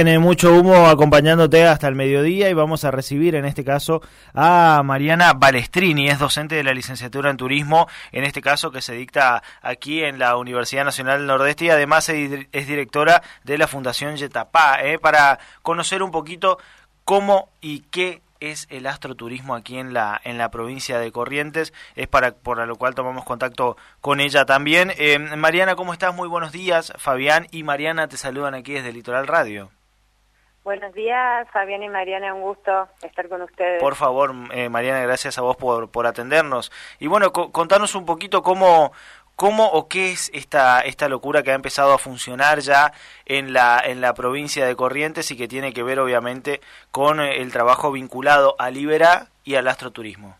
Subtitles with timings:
[0.00, 4.00] Tiene mucho humo acompañándote hasta el mediodía y vamos a recibir en este caso
[4.32, 8.92] a Mariana Balestrini, es docente de la licenciatura en turismo, en este caso que se
[8.92, 14.16] dicta aquí en la Universidad Nacional del Nordeste y además es directora de la Fundación
[14.16, 15.00] Yetapá, ¿eh?
[15.00, 16.58] para conocer un poquito
[17.04, 22.06] cómo y qué es el astroturismo aquí en la en la provincia de Corrientes es
[22.06, 24.92] para por lo cual tomamos contacto con ella también.
[24.96, 29.26] Eh, Mariana cómo estás muy buenos días Fabián y Mariana te saludan aquí desde Litoral
[29.26, 29.72] Radio
[30.68, 33.80] Buenos días, Fabián y Mariana, un gusto estar con ustedes.
[33.80, 36.70] Por favor, eh, Mariana, gracias a vos por, por atendernos.
[36.98, 38.92] Y bueno, contanos un poquito cómo,
[39.34, 42.92] cómo o qué es esta, esta locura que ha empezado a funcionar ya
[43.24, 46.60] en la, en la provincia de Corrientes y que tiene que ver obviamente
[46.90, 50.36] con eh, el trabajo vinculado a Libera y al astroturismo.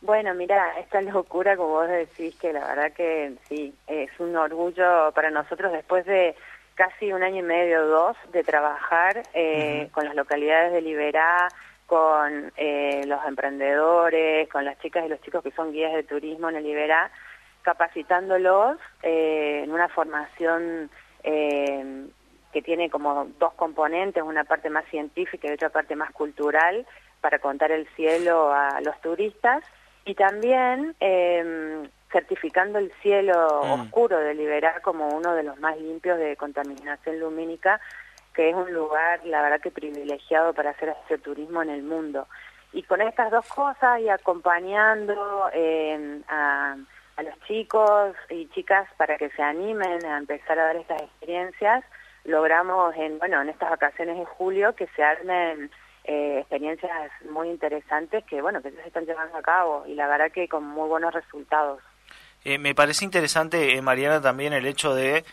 [0.00, 5.10] Bueno, mira, esta locura, como vos decís, que la verdad que sí, es un orgullo
[5.12, 6.36] para nosotros después de
[6.74, 11.48] casi un año y medio, dos, de trabajar eh, con las localidades de Liberá,
[11.86, 16.48] con eh, los emprendedores, con las chicas y los chicos que son guías de turismo
[16.48, 17.10] en el Liberá,
[17.62, 20.90] capacitándolos eh, en una formación
[21.22, 26.86] que tiene como dos componentes, una parte más científica y otra parte más cultural,
[27.22, 29.64] para contar el cielo a los turistas.
[30.04, 30.94] Y también
[32.14, 33.70] certificando el cielo mm.
[33.72, 37.80] oscuro de Liberá como uno de los más limpios de contaminación lumínica,
[38.32, 42.28] que es un lugar, la verdad que privilegiado para hacer este turismo en el mundo.
[42.72, 46.76] Y con estas dos cosas y acompañando eh, a,
[47.16, 51.84] a los chicos y chicas para que se animen a empezar a dar estas experiencias,
[52.24, 55.70] logramos en, bueno, en estas vacaciones de julio que se armen
[56.04, 60.30] eh, experiencias muy interesantes que, bueno, que se están llevando a cabo y la verdad
[60.30, 61.80] que con muy buenos resultados.
[62.44, 65.24] Eh, me parece interesante, eh, Mariana, también el hecho de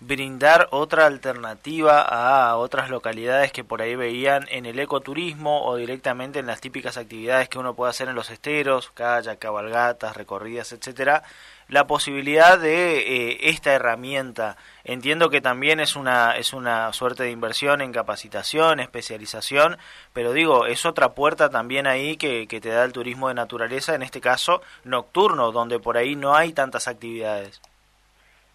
[0.00, 6.38] brindar otra alternativa a otras localidades que por ahí veían en el ecoturismo o directamente
[6.38, 11.22] en las típicas actividades que uno puede hacer en los esteros, kayak, cabalgatas, recorridas, etcétera,
[11.68, 14.56] la posibilidad de eh, esta herramienta.
[14.84, 19.78] Entiendo que también es una es una suerte de inversión en capacitación, especialización,
[20.12, 23.94] pero digo, es otra puerta también ahí que, que te da el turismo de naturaleza,
[23.94, 27.60] en este caso nocturno, donde por ahí no hay tantas actividades.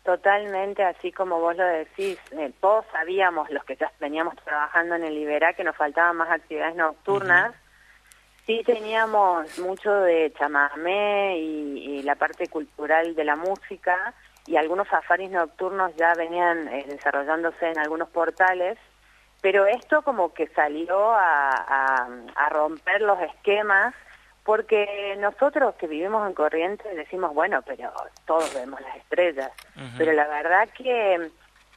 [0.03, 5.03] Totalmente, así como vos lo decís, eh, todos sabíamos, los que ya veníamos trabajando en
[5.03, 7.53] el Iberá, que nos faltaban más actividades nocturnas.
[8.49, 14.15] Sí teníamos mucho de chamamé y, la parte cultural de la música
[14.47, 18.79] y algunos safaris nocturnos ya venían eh, desarrollándose en algunos portales,
[19.39, 23.93] pero esto como que salió a romper los esquemas
[24.43, 27.93] porque nosotros que vivimos en Corrientes decimos, bueno, pero
[28.25, 29.51] todos vemos las estrellas,
[29.95, 31.29] pero la verdad que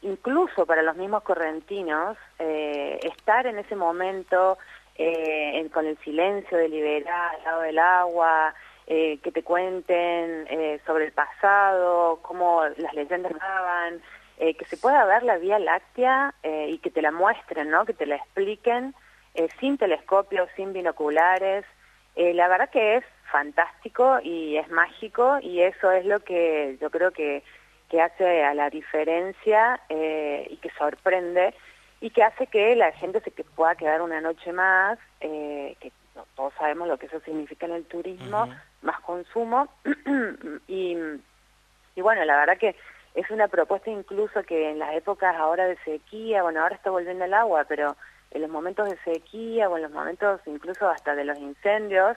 [0.02, 4.58] incluso para los mismos correntinos, eh, estar en ese momento
[4.96, 8.54] eh, con el silencio de liberar al lado del agua,
[8.86, 10.46] eh, que te cuenten
[10.84, 14.02] sobre el pasado, cómo las leyendas daban,
[14.38, 17.84] que se pueda ver la Vía Láctea y que te la muestren, ¿no?
[17.84, 18.92] que te la expliquen
[19.60, 21.64] sin telescopios, sin binoculares,
[22.14, 26.90] eh, la verdad que es fantástico y es mágico y eso es lo que yo
[26.90, 27.42] creo que,
[27.92, 31.54] que hace a la diferencia eh, y que sorprende
[32.00, 35.92] y que hace que la gente se que pueda quedar una noche más, eh, que
[36.34, 38.48] todos sabemos lo que eso significa en el turismo,
[38.81, 39.69] más consumo.
[40.69, 40.97] Y,
[41.94, 42.75] y bueno, la verdad que
[43.14, 47.26] es una propuesta incluso que en las épocas ahora de sequía, bueno, ahora está volviendo
[47.26, 47.94] el agua, pero
[48.31, 52.16] en los momentos de sequía o en los momentos incluso hasta de los incendios,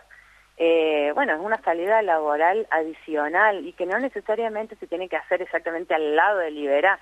[0.57, 5.41] eh, bueno, es una salida laboral adicional y que no necesariamente se tiene que hacer
[5.41, 6.99] exactamente al lado de Liberá,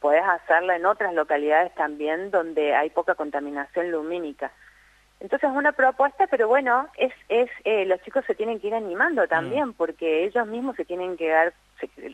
[0.00, 4.50] podés hacerla en otras localidades también donde hay poca contaminación lumínica.
[5.20, 8.74] Entonces es una propuesta, pero bueno, es, es eh, los chicos se tienen que ir
[8.74, 9.72] animando también, mm.
[9.74, 11.54] porque ellos mismos se tienen que dar,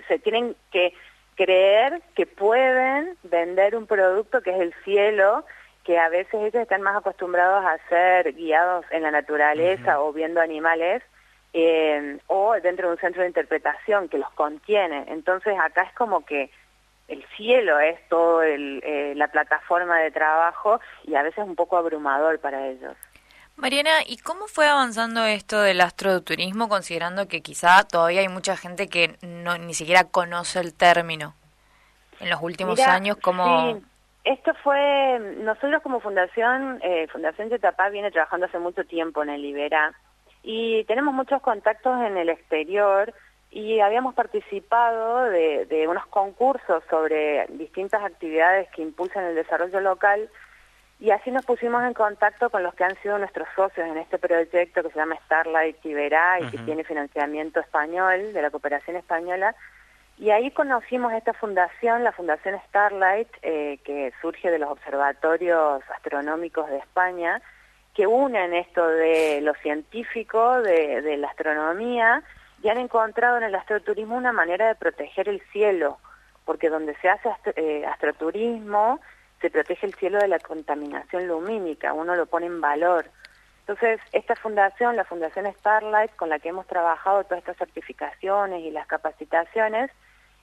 [0.08, 0.94] se tienen que
[1.34, 5.44] creer que pueden vender un producto que es el cielo,
[5.84, 10.40] que a veces ellos están más acostumbrados a ser guiados en la naturaleza o viendo
[10.40, 11.02] animales
[11.52, 15.04] eh, o dentro de un centro de interpretación que los contiene.
[15.08, 16.50] Entonces acá es como que
[17.08, 22.38] el cielo es todo eh, la plataforma de trabajo y a veces un poco abrumador
[22.38, 22.96] para ellos.
[23.56, 28.88] Mariana, ¿y cómo fue avanzando esto del astroturismo considerando que quizá todavía hay mucha gente
[28.88, 31.34] que no ni siquiera conoce el término?
[32.18, 33.82] En los últimos años, ¿cómo,
[34.24, 39.44] esto fue, nosotros como fundación, eh, Fundación Yetapá viene trabajando hace mucho tiempo en el
[39.44, 39.94] Ibera
[40.44, 43.12] y tenemos muchos contactos en el exterior
[43.50, 50.30] y habíamos participado de, unos concursos sobre distintas actividades que impulsan el desarrollo local
[51.00, 54.18] Y así nos pusimos en contacto con los que han sido nuestros socios en este
[54.18, 59.54] proyecto que se llama Starlight Iberá y que tiene financiamiento español, de la cooperación española.
[60.18, 66.68] Y ahí conocimos esta fundación, la Fundación Starlight, eh, que surge de los observatorios astronómicos
[66.68, 67.42] de España,
[67.94, 72.22] que unen esto de lo científico, de, de la astronomía,
[72.62, 75.98] y han encontrado en el astroturismo una manera de proteger el cielo,
[76.44, 79.00] porque donde se hace eh, astroturismo
[79.40, 83.06] se protege el cielo de la contaminación lumínica, uno lo pone en valor.
[83.66, 88.70] Entonces, esta fundación, la Fundación Starlight, con la que hemos trabajado todas estas certificaciones y
[88.70, 89.90] las capacitaciones,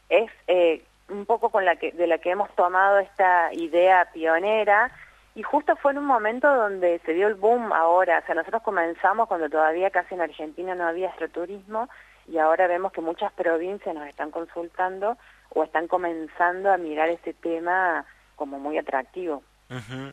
[0.08, 4.92] es eh, un poco con la que, de la que hemos tomado esta idea pionera
[5.36, 8.64] y justo fue en un momento donde se dio el boom ahora, o sea, nosotros
[8.64, 11.88] comenzamos cuando todavía casi en Argentina no había astroturismo
[12.28, 15.18] y ahora vemos que muchas provincias nos están consultando
[15.50, 18.06] o están comenzando a mirar este tema
[18.36, 19.44] como muy atractivo.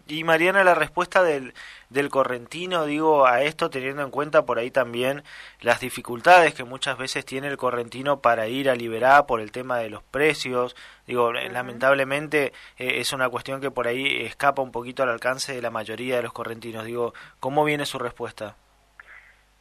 [0.07, 1.55] Y Mariana, la respuesta del,
[1.89, 5.25] del correntino, digo, a esto teniendo en cuenta por ahí también
[5.61, 9.79] las dificultades que muchas veces tiene el correntino para ir a Liberá por el tema
[9.79, 10.77] de los precios,
[11.07, 15.63] digo, lamentablemente eh, es una cuestión que por ahí escapa un poquito al alcance de
[15.63, 18.57] la mayoría de los correntinos, digo, ¿cómo viene su respuesta?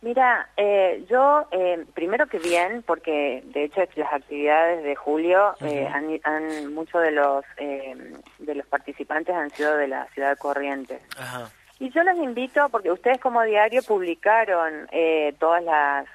[0.06, 5.90] Mira, eh, yo eh, primero que bien, porque de hecho las actividades de julio eh,
[6.24, 11.02] han, muchos de los de los participantes han sido de la ciudad de Corrientes.
[11.80, 14.88] Y yo les invito, porque ustedes como diario publicaron
[15.40, 16.06] todas las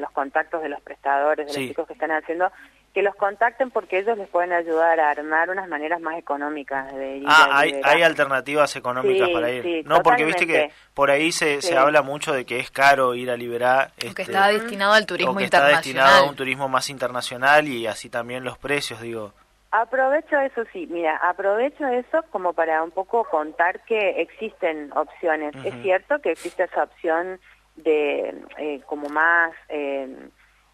[0.00, 2.50] los contactos de los prestadores, de los chicos que están haciendo,
[2.94, 7.16] que los contacten porque ellos les pueden ayudar a armar unas maneras más económicas de
[7.18, 9.84] ir Ah, hay, hay alternativas económicas para ir.
[9.84, 13.30] no, porque viste que por ahí se, se habla mucho de que es caro ir
[13.30, 13.90] a Liberá.
[13.96, 15.80] Este, que está destinado al turismo que internacional.
[15.80, 19.32] está destinado a un turismo más internacional y así también los precios, digo.
[19.72, 25.52] Aprovecho eso, sí, mira, aprovecho eso como para un poco contar que existen opciones.
[25.64, 27.40] Es cierto que existe esa opción
[27.74, 29.50] de eh, como más...
[29.68, 30.28] Eh,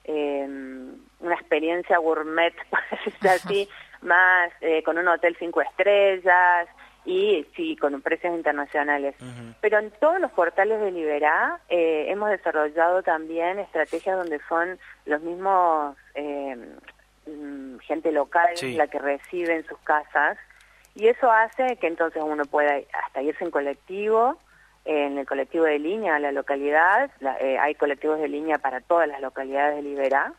[0.05, 0.47] eh,
[1.21, 3.69] una experiencia gourmet, por decirlo así,
[4.03, 6.69] más eh, con un hotel cinco estrellas
[7.05, 9.15] y sí, con precios internacionales.
[9.61, 15.21] Pero en todos los portales de Liberá eh, hemos desarrollado también estrategias donde son los
[15.23, 16.57] mismos eh,
[17.27, 20.37] mm, gente local la que recibe en sus casas.
[20.95, 24.39] Y eso hace que entonces uno pueda hasta irse en colectivo,
[24.85, 29.09] en el colectivo de línea a la localidad, eh, hay colectivos de línea para todas
[29.09, 30.33] las localidades de Liberá.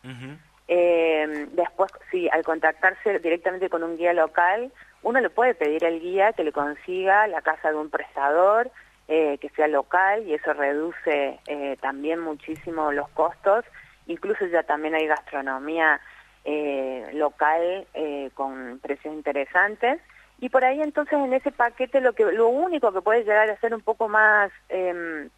[0.74, 4.72] Eh, después, sí, al contactarse directamente con un guía local,
[5.02, 8.70] uno le puede pedir al guía que le consiga la casa de un prestador
[9.06, 13.66] eh, que sea local y eso reduce eh, también muchísimo los costos.
[14.06, 16.00] Incluso ya también hay gastronomía
[16.46, 20.00] eh, local eh, con precios interesantes.
[20.40, 23.60] Y por ahí entonces en ese paquete lo que lo único que puede llegar a
[23.60, 25.28] ser un poco más, em,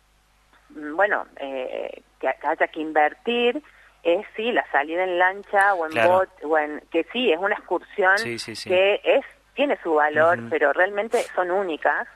[0.70, 3.60] bueno, que haya que invertir
[4.04, 7.54] es sí la salida en lancha o en bot, o en, que sí es una
[7.54, 9.24] excursión que es
[9.54, 12.08] tiene su valor, pero realmente son únicas.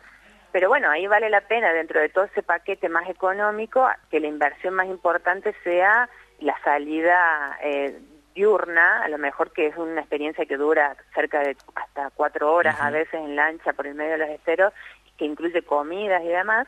[0.51, 4.27] Pero bueno, ahí vale la pena dentro de todo ese paquete más económico que la
[4.27, 6.09] inversión más importante sea
[6.41, 7.99] la salida eh,
[8.35, 12.81] diurna, a lo mejor que es una experiencia que dura cerca de hasta cuatro horas
[12.81, 14.73] a veces en lancha por el medio de los esteros,
[15.17, 16.67] que incluye comidas y demás.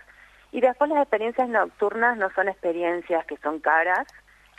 [0.53, 4.07] Y después las experiencias nocturnas no son experiencias que son caras,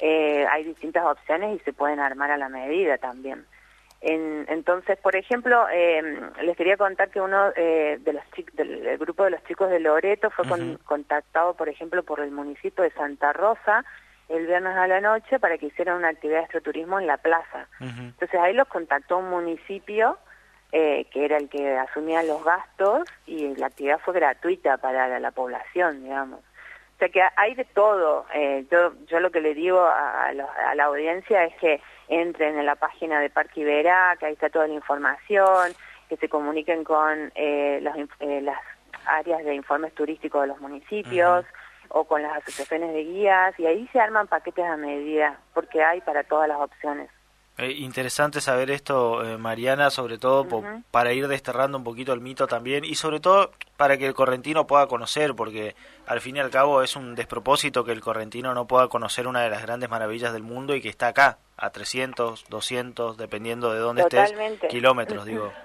[0.01, 3.45] eh, hay distintas opciones y se pueden armar a la medida también.
[4.01, 6.01] En, entonces, por ejemplo, eh,
[6.41, 10.31] les quería contar que uno eh, de los del, grupo de los chicos de Loreto
[10.31, 10.45] fue
[10.85, 13.85] contactado, por ejemplo, por el municipio de Santa Rosa
[14.27, 17.67] el viernes a la noche para que hicieran una actividad de astroturismo en la plaza.
[17.79, 20.17] Entonces ahí los contactó un municipio
[20.71, 25.31] eh, que era el que asumía los gastos y la actividad fue gratuita para la
[25.31, 26.39] población, digamos
[27.01, 28.25] sea que hay de todo.
[28.33, 32.75] Eh, yo, yo lo que le digo a, la audiencia es que entren en la
[32.75, 35.73] página de Parque Iberá, que ahí está toda la información,
[36.09, 37.83] que se comuniquen con eh,
[38.19, 38.59] eh, las
[39.07, 41.45] áreas de informes turísticos de los municipios
[41.89, 46.01] o con las asociaciones de guías y ahí se arman paquetes a medida porque hay
[46.01, 47.09] para todas las opciones.
[47.61, 50.47] Eh, interesante saber esto, eh, Mariana, sobre todo
[50.89, 54.65] para ir desterrando un poquito el mito también y sobre todo para que el correntino
[54.65, 55.75] pueda conocer, porque
[56.07, 59.43] al fin y al cabo es un despropósito que el correntino no pueda conocer una
[59.43, 63.79] de las grandes maravillas del mundo y que está acá, a 300, 200, dependiendo de
[63.79, 64.33] dónde estés,
[64.67, 65.53] kilómetros, digo.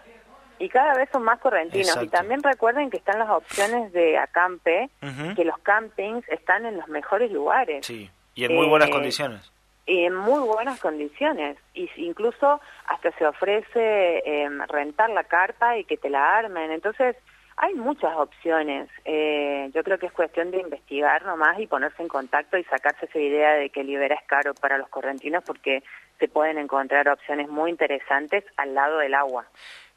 [0.59, 1.99] Y cada vez son más correntinos.
[2.03, 4.89] Y también recuerden que están las opciones de acampe,
[5.37, 7.85] que los campings están en los mejores lugares.
[7.85, 9.53] Sí, y en muy buenas eh, condiciones
[9.87, 15.97] en muy buenas condiciones y incluso hasta se ofrece em, rentar la carpa y que
[15.97, 16.71] te la armen.
[16.73, 17.17] Entonces
[17.59, 18.91] Hay muchas opciones.
[19.07, 23.07] Eh, yo creo que es cuestión de investigar nomás y ponerse en contacto y sacarse
[23.07, 25.83] esa idea de que Libera es caro para los correntinos porque
[26.19, 29.47] se pueden encontrar opciones muy interesantes al lado del agua.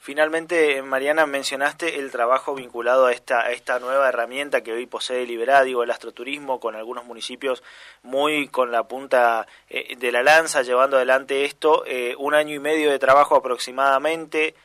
[0.02, 5.64] Finalmente, Mariana, mencionaste el trabajo vinculado a esta, esta nueva herramienta que hoy posee Liberá,
[5.64, 7.64] digo, el astroturismo, con algunos municipios
[8.02, 12.60] muy con la punta eh, de la lanza llevando adelante esto, eh, un año y
[12.60, 14.56] medio de trabajo aproximadamente,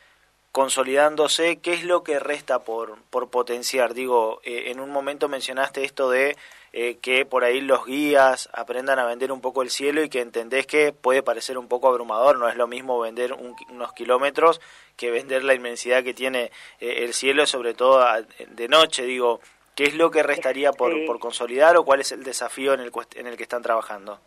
[0.55, 3.93] consolidándose, ¿qué es lo que resta por, por potenciar?
[3.93, 6.37] Digo, eh, en un momento mencionaste esto de
[6.73, 10.21] eh, que por ahí los guías aprendan a vender un poco el cielo y que
[10.21, 14.61] entendés que puede parecer un poco abrumador, no es lo mismo vender unos kilómetros
[14.95, 18.07] que vender la inmensidad que tiene eh, el cielo, sobre todo
[18.47, 19.41] de noche, digo,
[19.75, 22.93] ¿qué es lo que restaría por, por consolidar o cuál es el desafío en el,
[23.17, 24.21] en el que están trabajando?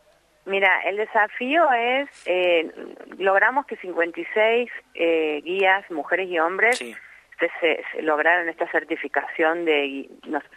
[0.48, 2.72] Mira, el desafío es, eh,
[3.18, 10.10] logramos que 56 eh, guías, mujeres y hombres, se, lograron esta certificación de,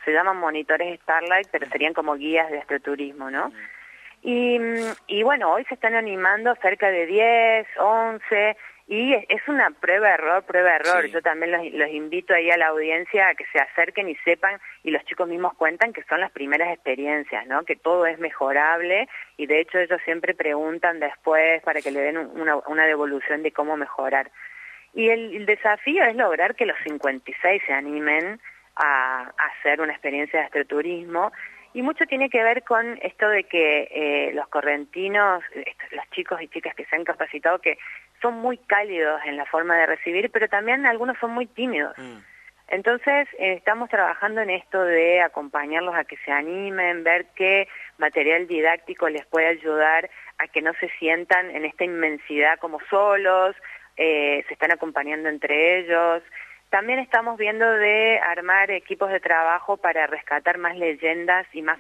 [0.04, 3.52] se llaman monitores Starlight, pero serían como guías de astroturismo, ¿no?
[4.23, 4.61] Y,
[5.09, 8.56] y bueno, hoy se están animando cerca de 10, 11,
[8.90, 11.06] y es una prueba-error, prueba-error.
[11.06, 14.61] Yo también los, los, invito ahí a la audiencia a que se acerquen y sepan,
[14.82, 17.62] y los chicos mismos cuentan que son las primeras experiencias, ¿no?
[17.62, 22.16] Que todo es mejorable, y de hecho ellos siempre preguntan después para que le den
[22.16, 24.32] una, una devolución de cómo mejorar.
[24.92, 28.40] Y el, desafío es lograr que los 56 se animen
[28.75, 31.30] a, a hacer una experiencia de astroturismo,
[31.72, 35.42] y mucho tiene que ver con esto de que eh, los correntinos,
[35.92, 37.78] los chicos y chicas que se han capacitado, que
[38.20, 41.96] son muy cálidos en la forma de recibir, pero también algunos son muy tímidos.
[41.96, 42.18] Mm.
[42.68, 48.46] Entonces, eh, estamos trabajando en esto de acompañarlos a que se animen, ver qué material
[48.46, 50.08] didáctico les puede ayudar
[50.38, 53.56] a que no se sientan en esta inmensidad como solos,
[53.96, 56.22] eh, se están acompañando entre ellos.
[56.70, 61.78] También estamos viendo de armar equipos de trabajo para rescatar más leyendas y más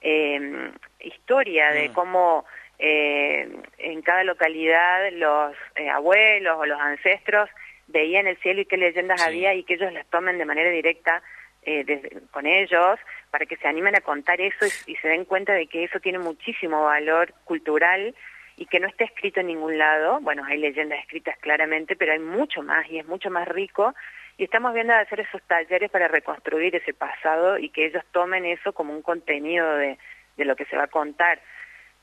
[0.00, 1.92] eh, historia de mm.
[1.92, 2.44] cómo
[2.78, 7.50] eh, en cada localidad los eh, abuelos o los ancestros
[7.88, 11.22] veían el cielo y qué leyendas había y que ellos las tomen de manera directa
[11.62, 12.98] eh, con ellos
[13.30, 16.18] para que se animen a contar eso y, se den cuenta de que eso tiene
[16.18, 18.14] muchísimo valor cultural
[18.56, 20.20] y que no está escrito en ningún lado.
[20.20, 23.94] Bueno, hay leyendas escritas claramente, pero hay mucho más y es mucho más rico.
[24.38, 28.46] Y estamos viendo de hacer esos talleres para reconstruir ese pasado y que ellos tomen
[28.46, 29.98] eso como un contenido de,
[30.36, 31.40] de lo que se va a contar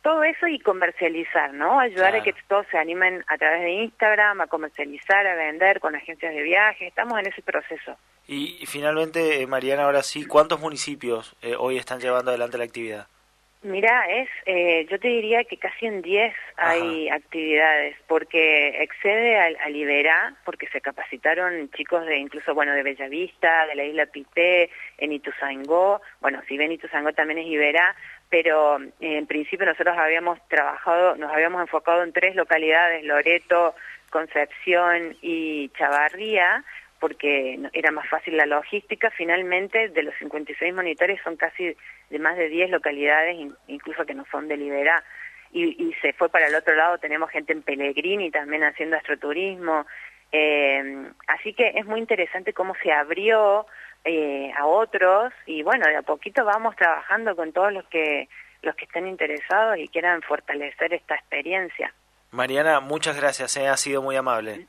[0.05, 1.79] todo eso y comercializar, ¿no?
[1.79, 5.95] Ayudar a que todos se animen a través de Instagram, a comercializar, a vender con
[5.95, 6.85] agencias de viaje.
[6.85, 7.97] Estamos en ese proceso.
[8.27, 13.07] Y, finalmente, eh, Mariana, ahora sí, ¿cuántos municipios eh, hoy están llevando adelante la actividad?
[13.65, 19.57] Mira, es, eh, yo te diría que casi en 10 hay actividades, porque excede al,
[19.59, 24.69] a Iberá, porque se capacitaron chicos de incluso, bueno, de Bellavista, de la isla Pité,
[24.99, 27.95] en Ituzangó, bueno, si ven Ituzangó también es Iberá,
[28.29, 33.73] pero eh, en principio nosotros habíamos trabajado, nos habíamos enfocado en tres localidades, Loreto,
[34.11, 36.63] Concepción y Chavarría,
[37.05, 39.11] porque era más fácil la logística.
[39.11, 41.77] Finalmente, de los 56 monitores son casi
[42.09, 45.03] de más de 10 localidades, incluso que no son de Liberá.
[45.51, 49.85] Y, y se fue para el otro lado, tenemos gente en Pellegrini también haciendo astroturismo.
[50.31, 53.67] Eh, así que es muy interesante cómo se abrió
[54.03, 58.29] eh, a otros y bueno, de a poquito vamos trabajando con todos los que
[58.63, 61.93] los que estén interesados y quieran fortalecer esta experiencia.
[62.31, 64.65] Mariana, muchas gracias, eh, ha sido muy amable.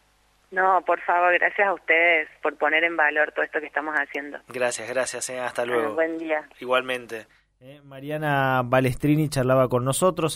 [0.51, 4.39] No, por favor, gracias a ustedes por poner en valor todo esto que estamos haciendo.
[4.49, 5.95] Gracias, gracias, eh, hasta luego.
[5.95, 6.49] buen día.
[6.61, 7.27] Igualmente.
[7.85, 10.35] Mariana Balestrini charlaba con nosotros.